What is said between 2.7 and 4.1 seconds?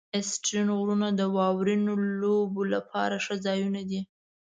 لپاره ښه ځایونه دي.